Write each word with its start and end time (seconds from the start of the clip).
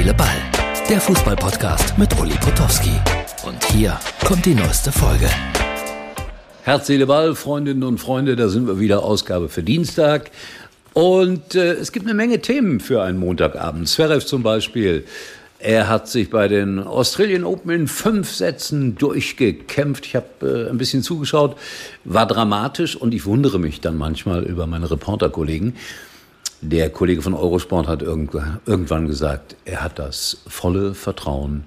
Seele, 0.00 0.14
Ball. 0.14 0.42
Der 0.88 0.98
Fußballpodcast 0.98 1.98
mit 1.98 2.18
Uli 2.18 2.32
Potowski. 2.40 2.92
Und 3.46 3.62
hier 3.66 4.00
kommt 4.24 4.46
die 4.46 4.54
neueste 4.54 4.90
Folge. 4.90 5.28
Herz, 6.62 6.86
Seele, 6.86 7.06
Ball, 7.06 7.34
Freundinnen 7.34 7.82
und 7.82 7.98
Freunde, 7.98 8.34
da 8.34 8.48
sind 8.48 8.66
wir 8.66 8.80
wieder, 8.80 9.02
Ausgabe 9.02 9.50
für 9.50 9.62
Dienstag. 9.62 10.30
Und 10.94 11.54
äh, 11.54 11.72
es 11.72 11.92
gibt 11.92 12.06
eine 12.06 12.14
Menge 12.14 12.40
Themen 12.40 12.80
für 12.80 13.02
einen 13.02 13.18
Montagabend. 13.18 13.90
Zverev 13.90 14.24
zum 14.24 14.42
Beispiel. 14.42 15.04
Er 15.58 15.88
hat 15.90 16.08
sich 16.08 16.30
bei 16.30 16.48
den 16.48 16.78
Australian 16.78 17.44
Open 17.44 17.70
in 17.70 17.86
fünf 17.86 18.32
Sätzen 18.32 18.96
durchgekämpft. 18.96 20.06
Ich 20.06 20.16
habe 20.16 20.26
äh, 20.40 20.70
ein 20.70 20.78
bisschen 20.78 21.02
zugeschaut, 21.02 21.56
war 22.04 22.26
dramatisch 22.26 22.96
und 22.96 23.12
ich 23.12 23.26
wundere 23.26 23.58
mich 23.58 23.82
dann 23.82 23.98
manchmal 23.98 24.44
über 24.44 24.66
meine 24.66 24.90
Reporterkollegen. 24.90 25.76
Der 26.62 26.90
Kollege 26.90 27.22
von 27.22 27.34
Eurosport 27.34 27.88
hat 27.88 28.02
irgendwann 28.02 29.06
gesagt, 29.06 29.56
er 29.64 29.82
hat 29.82 29.98
das 29.98 30.38
volle 30.46 30.94
Vertrauen 30.94 31.64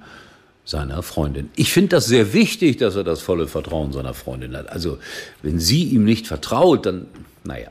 seiner 0.66 1.02
Freundin. 1.02 1.50
Ich 1.56 1.74
finde 1.74 1.90
das 1.90 2.06
sehr 2.06 2.34
wichtig, 2.34 2.78
dass 2.78 2.96
er 2.96 3.04
das 3.04 3.22
volle 3.22 3.48
Vertrauen 3.48 3.92
seiner 3.92 4.14
Freundin 4.14 4.56
hat. 4.56 4.70
Also, 4.70 5.00
wenn 5.42 5.60
sie 5.60 5.84
ihm 5.86 6.04
nicht 6.04 6.28
vertraut, 6.28 6.86
dann, 6.86 7.08
naja, 7.44 7.70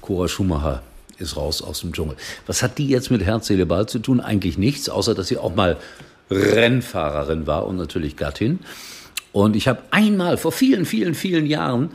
Cora 0.00 0.28
Schumacher 0.28 0.82
ist 1.18 1.36
raus 1.36 1.62
aus 1.62 1.80
dem 1.80 1.92
Dschungel. 1.92 2.16
Was 2.46 2.62
hat 2.62 2.78
die 2.78 2.88
jetzt 2.88 3.10
mit 3.10 3.22
Herz, 3.22 3.46
Seele, 3.46 3.66
Ball 3.66 3.86
zu 3.86 3.98
tun? 3.98 4.20
Eigentlich 4.20 4.56
nichts, 4.56 4.88
außer 4.88 5.14
dass 5.14 5.28
sie 5.28 5.38
auch 5.38 5.54
mal 5.54 5.76
Rennfahrerin 6.30 7.46
war 7.46 7.66
und 7.66 7.76
natürlich 7.76 8.16
Gattin. 8.16 8.60
Und 9.32 9.56
ich 9.56 9.68
habe 9.68 9.80
einmal 9.90 10.36
vor 10.36 10.52
vielen, 10.52 10.84
vielen, 10.84 11.14
vielen 11.14 11.46
Jahren 11.46 11.90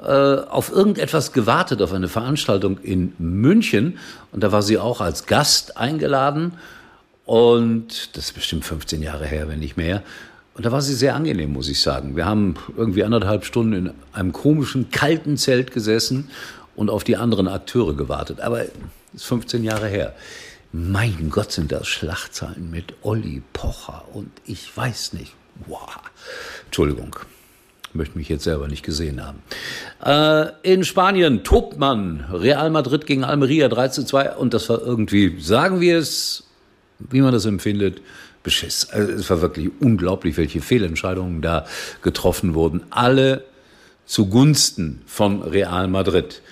auf 0.00 0.72
irgendetwas 0.72 1.32
gewartet, 1.32 1.82
auf 1.82 1.92
eine 1.92 2.08
Veranstaltung 2.08 2.78
in 2.78 3.12
München. 3.18 3.98
Und 4.32 4.42
da 4.42 4.52
war 4.52 4.62
sie 4.62 4.78
auch 4.78 5.00
als 5.00 5.26
Gast 5.26 5.76
eingeladen. 5.76 6.52
Und 7.26 8.16
das 8.16 8.26
ist 8.26 8.32
bestimmt 8.32 8.64
15 8.64 9.02
Jahre 9.02 9.26
her, 9.26 9.48
wenn 9.48 9.60
nicht 9.60 9.76
mehr. 9.76 10.02
Und 10.54 10.66
da 10.66 10.72
war 10.72 10.82
sie 10.82 10.94
sehr 10.94 11.14
angenehm, 11.14 11.52
muss 11.52 11.68
ich 11.68 11.80
sagen. 11.80 12.16
Wir 12.16 12.26
haben 12.26 12.56
irgendwie 12.76 13.04
anderthalb 13.04 13.44
Stunden 13.44 13.72
in 13.72 13.94
einem 14.12 14.32
komischen, 14.32 14.90
kalten 14.90 15.36
Zelt 15.36 15.72
gesessen 15.72 16.30
und 16.76 16.90
auf 16.90 17.04
die 17.04 17.16
anderen 17.16 17.46
Akteure 17.48 17.94
gewartet. 17.94 18.40
Aber 18.40 18.58
das 18.58 18.70
ist 19.14 19.24
15 19.24 19.64
Jahre 19.64 19.88
her. 19.88 20.14
Mein 20.72 21.30
Gott, 21.30 21.52
sind 21.52 21.72
das 21.72 21.88
Schlachtzahlen 21.88 22.70
mit 22.70 22.94
Olli 23.02 23.42
Pocher 23.52 24.04
und 24.12 24.30
ich 24.44 24.76
weiß 24.76 25.12
nicht. 25.14 25.34
Wow. 25.66 25.98
Entschuldigung 26.66 27.16
möchte 27.94 28.16
mich 28.16 28.28
jetzt 28.28 28.44
selber 28.44 28.68
nicht 28.68 28.84
gesehen 28.84 29.20
haben. 29.24 29.42
Äh, 30.04 30.72
in 30.72 30.84
Spanien 30.84 31.44
tobt 31.44 31.78
man 31.78 32.26
Real 32.32 32.70
Madrid 32.70 33.06
gegen 33.06 33.24
Almeria 33.24 33.68
3 33.68 33.88
zu 33.88 34.04
2 34.04 34.36
und 34.36 34.54
das 34.54 34.68
war 34.68 34.80
irgendwie, 34.80 35.40
sagen 35.40 35.80
wir 35.80 35.98
es, 35.98 36.44
wie 36.98 37.20
man 37.20 37.32
das 37.32 37.46
empfindet, 37.46 38.00
Beschiss. 38.42 38.88
Also 38.90 39.12
es 39.12 39.28
war 39.28 39.42
wirklich 39.42 39.70
unglaublich, 39.80 40.36
welche 40.36 40.60
Fehlentscheidungen 40.60 41.42
da 41.42 41.66
getroffen 42.02 42.54
wurden. 42.54 42.82
Alle 42.90 43.44
zugunsten 44.06 45.02
von 45.06 45.42
Real 45.42 45.88
Madrid. 45.88 46.42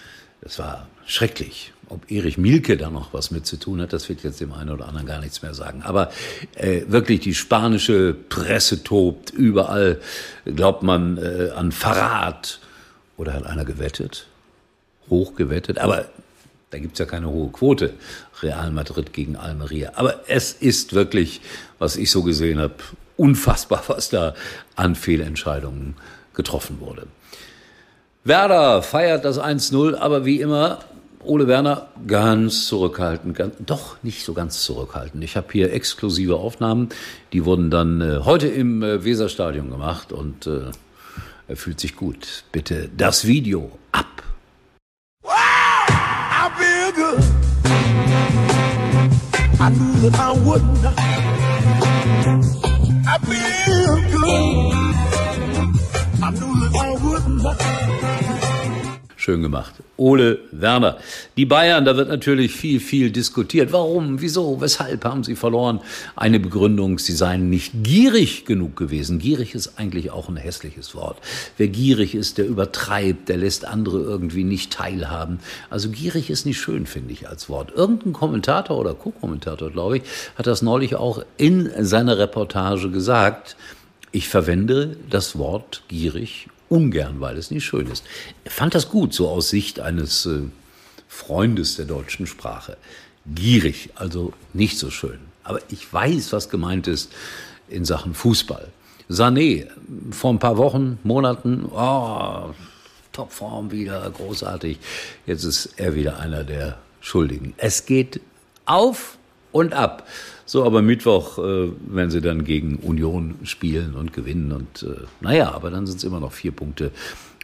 Das 0.42 0.58
war 0.58 0.86
schrecklich. 1.06 1.72
Ob 1.90 2.10
Erich 2.10 2.36
Mielke 2.36 2.76
da 2.76 2.90
noch 2.90 3.14
was 3.14 3.30
mit 3.30 3.46
zu 3.46 3.56
tun 3.56 3.80
hat, 3.80 3.92
das 3.92 4.08
wird 4.08 4.22
jetzt 4.22 4.40
dem 4.40 4.52
einen 4.52 4.70
oder 4.70 4.88
anderen 4.88 5.06
gar 5.06 5.20
nichts 5.20 5.40
mehr 5.42 5.54
sagen. 5.54 5.82
Aber 5.82 6.10
äh, 6.54 6.82
wirklich 6.88 7.20
die 7.20 7.34
spanische 7.34 8.14
Presse 8.14 8.82
tobt. 8.84 9.30
Überall 9.30 9.98
glaubt 10.44 10.82
man 10.82 11.16
äh, 11.16 11.50
an 11.54 11.72
Verrat. 11.72 12.60
Oder 13.16 13.32
hat 13.32 13.46
einer 13.46 13.64
gewettet? 13.64 14.26
Hoch 15.08 15.34
gewettet. 15.34 15.78
Aber 15.78 16.06
da 16.70 16.78
gibt's 16.78 16.98
ja 16.98 17.06
keine 17.06 17.30
hohe 17.30 17.50
Quote. 17.50 17.94
Real 18.42 18.70
Madrid 18.70 19.12
gegen 19.12 19.36
Almeria. 19.36 19.92
Aber 19.94 20.28
es 20.28 20.52
ist 20.52 20.92
wirklich, 20.92 21.40
was 21.78 21.96
ich 21.96 22.10
so 22.10 22.22
gesehen 22.22 22.58
habe, 22.58 22.74
unfassbar, 23.16 23.82
was 23.88 24.10
da 24.10 24.34
an 24.76 24.94
Fehlentscheidungen 24.94 25.96
getroffen 26.34 26.80
wurde. 26.80 27.06
Werder 28.24 28.82
feiert 28.82 29.24
das 29.24 29.40
1-0, 29.40 29.96
aber 29.96 30.24
wie 30.24 30.40
immer 30.40 30.80
Ole 31.28 31.46
Werner 31.46 31.88
ganz 32.06 32.66
zurückhaltend, 32.68 33.36
ganz, 33.36 33.54
doch 33.60 34.02
nicht 34.02 34.24
so 34.24 34.32
ganz 34.32 34.62
zurückhaltend. 34.62 35.22
Ich 35.22 35.36
habe 35.36 35.48
hier 35.52 35.74
exklusive 35.74 36.36
Aufnahmen, 36.36 36.88
die 37.34 37.44
wurden 37.44 37.70
dann 37.70 38.00
äh, 38.00 38.20
heute 38.24 38.48
im 38.48 38.82
äh, 38.82 39.04
Weserstadion 39.04 39.68
gemacht 39.68 40.10
und 40.10 40.46
äh, 40.46 40.70
er 41.46 41.56
fühlt 41.56 41.80
sich 41.80 41.96
gut. 41.96 42.44
Bitte 42.50 42.88
das 42.96 43.26
Video 43.26 43.70
ab. 43.92 44.22
Wow, 45.22 45.30
I 45.30 46.48
feel 46.56 46.92
good. 46.94 47.22
I 49.60 49.70
knew 49.70 50.08
that 50.08 50.18
I 50.18 50.32
would 50.46 50.62
not. 50.82 50.94
I 53.06 53.18
feel 53.26 53.96
good. 54.12 54.28
I 56.22 56.30
knew 56.30 56.54
that 56.60 56.74
I 56.74 56.96
would 57.02 57.28
not. 57.42 58.47
Schön 59.28 59.42
gemacht. 59.42 59.74
Ole 59.98 60.38
Werner. 60.52 60.96
Die 61.36 61.44
Bayern, 61.44 61.84
da 61.84 61.98
wird 61.98 62.08
natürlich 62.08 62.50
viel, 62.50 62.80
viel 62.80 63.10
diskutiert. 63.10 63.74
Warum, 63.74 64.22
wieso, 64.22 64.58
weshalb 64.62 65.04
haben 65.04 65.22
sie 65.22 65.36
verloren? 65.36 65.80
Eine 66.16 66.40
Begründung, 66.40 66.98
sie 66.98 67.12
seien 67.12 67.50
nicht 67.50 67.74
gierig 67.82 68.46
genug 68.46 68.74
gewesen. 68.76 69.18
Gierig 69.18 69.54
ist 69.54 69.78
eigentlich 69.78 70.12
auch 70.12 70.30
ein 70.30 70.38
hässliches 70.38 70.94
Wort. 70.94 71.18
Wer 71.58 71.68
gierig 71.68 72.14
ist, 72.14 72.38
der 72.38 72.46
übertreibt, 72.46 73.28
der 73.28 73.36
lässt 73.36 73.66
andere 73.66 74.00
irgendwie 74.00 74.44
nicht 74.44 74.72
teilhaben. 74.72 75.40
Also 75.68 75.90
gierig 75.90 76.30
ist 76.30 76.46
nicht 76.46 76.58
schön, 76.58 76.86
finde 76.86 77.12
ich, 77.12 77.28
als 77.28 77.50
Wort. 77.50 77.70
Irgendein 77.76 78.14
Kommentator 78.14 78.78
oder 78.78 78.94
Co-Kommentator, 78.94 79.70
glaube 79.70 79.98
ich, 79.98 80.04
hat 80.36 80.46
das 80.46 80.62
neulich 80.62 80.96
auch 80.96 81.22
in 81.36 81.70
seiner 81.84 82.16
Reportage 82.16 82.88
gesagt. 82.88 83.56
Ich 84.10 84.26
verwende 84.30 84.96
das 85.10 85.36
Wort 85.36 85.82
gierig 85.86 86.48
ungern, 86.68 87.20
weil 87.20 87.36
es 87.36 87.50
nicht 87.50 87.64
schön 87.64 87.86
ist. 87.86 88.04
Er 88.44 88.50
fand 88.50 88.74
das 88.74 88.88
gut, 88.88 89.14
so 89.14 89.28
aus 89.28 89.50
Sicht 89.50 89.80
eines 89.80 90.26
äh, 90.26 90.42
Freundes 91.08 91.76
der 91.76 91.86
deutschen 91.86 92.26
Sprache. 92.26 92.76
Gierig, 93.26 93.90
also 93.94 94.32
nicht 94.52 94.78
so 94.78 94.90
schön. 94.90 95.18
Aber 95.44 95.60
ich 95.70 95.92
weiß, 95.92 96.32
was 96.32 96.50
gemeint 96.50 96.86
ist 96.86 97.12
in 97.68 97.84
Sachen 97.84 98.14
Fußball. 98.14 98.68
Sané, 99.08 99.66
vor 100.10 100.32
ein 100.32 100.38
paar 100.38 100.58
Wochen, 100.58 100.98
Monaten, 101.02 101.64
oh, 101.64 102.50
Topform 103.12 103.70
wieder, 103.70 104.08
großartig. 104.10 104.78
Jetzt 105.26 105.44
ist 105.44 105.70
er 105.76 105.94
wieder 105.94 106.20
einer 106.20 106.44
der 106.44 106.78
Schuldigen. 107.00 107.54
Es 107.56 107.86
geht 107.86 108.20
auf 108.66 109.16
und 109.50 109.72
ab. 109.72 110.06
So, 110.50 110.64
aber 110.64 110.80
Mittwoch, 110.80 111.36
äh, 111.36 111.72
wenn 111.88 112.08
sie 112.08 112.22
dann 112.22 112.42
gegen 112.42 112.76
Union 112.76 113.34
spielen 113.42 113.94
und 113.94 114.14
gewinnen 114.14 114.50
und 114.52 114.82
äh, 114.82 115.02
naja, 115.20 115.52
aber 115.52 115.68
dann 115.68 115.86
sind 115.86 115.98
es 115.98 116.04
immer 116.04 116.20
noch 116.20 116.32
vier 116.32 116.52
Punkte. 116.52 116.90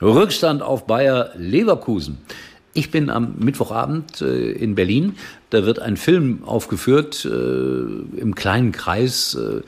Rückstand 0.01 0.63
auf 0.63 0.87
Bayer 0.87 1.33
Leverkusen. 1.37 2.17
Ich 2.73 2.91
bin 2.91 3.11
am 3.11 3.35
Mittwochabend 3.41 4.23
äh, 4.23 4.53
in 4.53 4.75
Berlin. 4.75 5.17
Da 5.51 5.67
wird 5.67 5.81
ein 5.81 5.99
Film 5.99 6.45
aufgeführt 6.47 7.27
äh, 7.27 7.29
im 7.29 8.35
kleinen 8.35 8.73
Kreis 8.73 9.35
äh, 9.35 9.61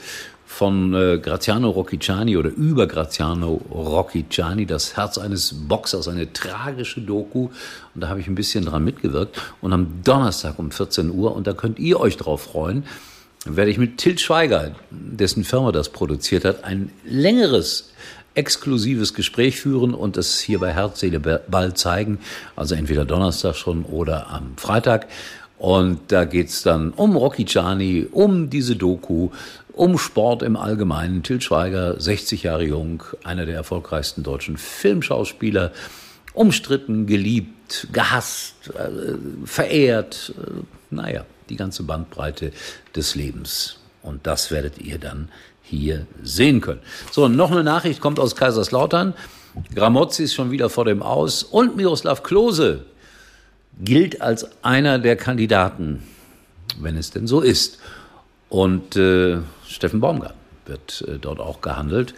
von 0.47 0.95
äh, 0.95 1.19
Graziano 1.19 1.69
Rocchiciani 1.69 2.39
oder 2.39 2.49
über 2.49 2.87
Graziano 2.87 3.61
Rocchiciani, 3.71 4.65
das 4.65 4.97
Herz 4.97 5.19
eines 5.19 5.53
Boxers, 5.69 6.09
eine 6.09 6.33
tragische 6.33 7.03
Doku. 7.03 7.51
Und 7.95 8.01
da 8.01 8.09
habe 8.09 8.19
ich 8.19 8.29
ein 8.29 8.35
bisschen 8.35 8.65
dran 8.65 8.83
mitgewirkt. 8.83 9.39
Und 9.61 9.75
am 9.75 10.03
Donnerstag 10.05 10.59
um 10.59 10.71
14 10.71 11.11
Uhr, 11.11 11.37
und 11.37 11.47
da 11.47 11.53
könnt 11.53 11.79
ihr 11.79 12.01
euch 12.01 12.17
drauf 12.17 12.45
freuen, 12.45 12.85
werde 13.47 13.71
ich 13.71 13.79
mit 13.79 13.99
Til 13.99 14.19
Schweiger, 14.19 14.75
dessen 14.91 15.45
Firma 15.45 15.73
das 15.73 15.89
produziert 15.89 16.45
hat, 16.45 16.65
ein 16.65 16.91
längeres 17.05 17.93
exklusives 18.35 19.15
Gespräch 19.15 19.59
führen 19.61 19.95
und 19.95 20.17
es 20.17 20.41
hier 20.41 20.59
bei 20.59 20.73
Herz, 20.73 21.01
Seele, 21.01 21.21
Ball 21.21 21.75
zeigen. 21.75 22.19
Also 22.55 22.75
entweder 22.75 23.05
Donnerstag 23.05 23.57
schon 23.57 23.85
oder 23.85 24.29
am 24.31 24.57
Freitag. 24.57 25.07
Und 25.59 26.01
da 26.09 26.27
geht's 26.27 26.63
dann 26.63 26.91
um 26.91 27.17
Rocky 27.17 27.47
Chani, 27.47 28.07
um 28.13 28.51
diese 28.51 28.77
Doku, 28.77 29.31
um 29.73 29.97
Sport 29.97 30.43
im 30.43 30.57
Allgemeinen. 30.57 31.23
Til 31.23 31.41
Schweiger, 31.41 31.99
60 31.99 32.43
Jahre 32.43 32.65
jung, 32.65 33.03
einer 33.25 33.47
der 33.47 33.57
erfolgreichsten 33.57 34.23
deutschen 34.23 34.59
Filmschauspieler, 34.59 35.73
umstritten, 36.35 37.07
geliebt, 37.07 37.89
gehasst, 37.91 38.71
äh, 38.75 39.47
verehrt, 39.47 40.35
äh, 40.39 40.63
naja, 40.91 41.25
die 41.49 41.57
ganze 41.57 41.83
Bandbreite 41.83 42.53
des 42.95 43.15
Lebens. 43.15 43.79
Und 44.03 44.27
das 44.27 44.51
werdet 44.51 44.79
ihr 44.79 44.99
dann 44.99 45.29
hier 45.63 46.07
sehen 46.23 46.61
können. 46.61 46.81
So, 47.11 47.29
noch 47.29 47.51
eine 47.51 47.65
Nachricht 47.65 48.01
kommt 48.01 48.21
aus 48.21 48.37
Kaiserslautern. 48.37 49.15
Gramozzi 49.75 50.25
ist 50.25 50.35
schon 50.35 50.51
wieder 50.51 50.71
vor 50.71 50.85
dem 50.85 51.03
Aus 51.03 51.43
und 51.43 51.77
Miroslav 51.77 52.23
Klose 52.23 52.85
gilt 53.81 54.21
als 54.21 54.49
einer 54.63 54.99
der 54.99 55.17
Kandidaten, 55.17 56.03
wenn 56.81 56.97
es 56.97 57.11
denn 57.11 57.27
so 57.27 57.41
ist. 57.41 57.79
Und 58.49 58.97
äh, 58.97 59.39
Steffen 59.67 60.01
Baumgart 60.01 60.35
wird 60.67 61.05
äh, 61.09 61.19
dort 61.19 61.41
auch 61.41 61.61
gehandelt. 61.61 62.15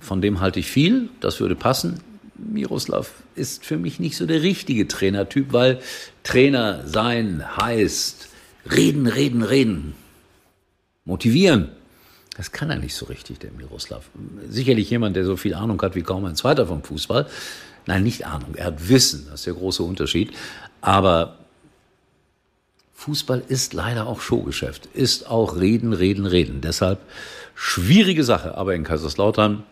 Von 0.00 0.20
dem 0.20 0.40
halte 0.40 0.60
ich 0.60 0.66
viel, 0.66 1.08
das 1.20 1.40
würde 1.40 1.54
passen. 1.54 2.00
Miroslav 2.38 3.12
ist 3.34 3.64
für 3.64 3.76
mich 3.76 3.98
nicht 3.98 4.16
so 4.16 4.26
der 4.26 4.42
richtige 4.42 4.88
Trainertyp, 4.88 5.52
weil 5.52 5.80
Trainer 6.22 6.86
sein 6.86 7.44
heißt 7.56 8.28
reden, 8.70 9.06
reden, 9.06 9.42
reden. 9.42 9.94
motivieren. 11.04 11.70
Das 12.36 12.52
kann 12.52 12.68
er 12.68 12.76
nicht 12.76 12.94
so 12.94 13.06
richtig, 13.06 13.38
der 13.38 13.50
Miroslav. 13.52 14.10
Sicherlich 14.48 14.90
jemand, 14.90 15.16
der 15.16 15.24
so 15.24 15.36
viel 15.36 15.54
Ahnung 15.54 15.80
hat 15.80 15.94
wie 15.94 16.02
kaum 16.02 16.26
ein 16.26 16.36
zweiter 16.36 16.66
vom 16.66 16.82
Fußball. 16.82 17.26
Nein, 17.86 18.02
nicht 18.02 18.26
Ahnung, 18.26 18.54
er 18.56 18.66
hat 18.66 18.88
Wissen, 18.88 19.26
das 19.30 19.40
ist 19.40 19.46
der 19.46 19.54
große 19.54 19.82
Unterschied. 19.82 20.32
Aber 20.82 21.38
Fußball 22.94 23.42
ist 23.48 23.72
leider 23.72 24.06
auch 24.06 24.20
Showgeschäft, 24.20 24.86
ist 24.86 25.28
auch 25.28 25.56
Reden, 25.56 25.92
Reden, 25.92 26.26
Reden. 26.26 26.60
Deshalb 26.60 26.98
schwierige 27.54 28.24
Sache, 28.24 28.56
aber 28.56 28.74
in 28.74 28.84
Kaiserslautern 28.84 29.62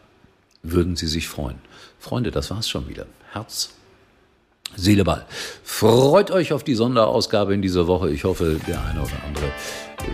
würden 0.62 0.97
Sie 0.97 1.08
sich 1.08 1.29
freuen. 1.29 1.58
Freunde, 1.99 2.31
das 2.31 2.50
war's 2.50 2.69
schon 2.69 2.88
wieder. 2.88 3.06
Herz, 3.32 3.75
Seele, 4.76 5.05
Ball. 5.05 5.25
Freut 5.62 6.31
euch 6.31 6.52
auf 6.52 6.64
die 6.64 6.75
Sonderausgabe 6.75 7.55
in 7.55 7.62
dieser 7.62 7.87
Woche. 7.87 8.11
Ich 8.11 8.25
hoffe, 8.25 8.61
der 8.66 8.84
eine 8.84 9.00
oder 9.00 9.22
andere 9.26 9.50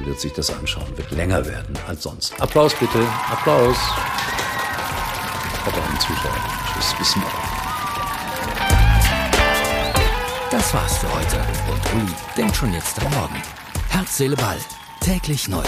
wird 0.04 0.20
sich 0.20 0.32
das 0.32 0.50
anschauen, 0.50 0.86
wird 0.96 1.10
länger 1.10 1.44
werden 1.46 1.76
als 1.86 2.02
sonst. 2.02 2.40
Applaus 2.40 2.74
bitte, 2.74 3.00
Applaus. 3.30 3.76
Auch 5.66 5.88
einen 5.88 6.00
Zuschauer. 6.00 6.36
Tschüss, 6.72 6.94
bis 6.98 7.16
morgen. 7.16 7.60
Das 10.50 10.74
war's 10.74 10.98
für 10.98 11.14
heute. 11.14 11.36
Und 11.70 12.02
Uli 12.02 12.12
denkt 12.36 12.56
schon 12.56 12.72
jetzt 12.72 13.00
am 13.04 13.12
Morgen. 13.12 13.42
Herz, 13.88 14.16
Seele, 14.16 14.36
Ball. 14.36 14.58
Täglich 15.00 15.48
neu. 15.48 15.64